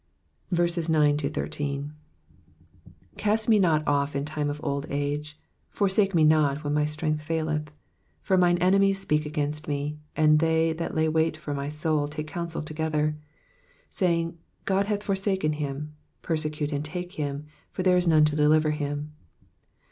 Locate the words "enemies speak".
8.57-9.27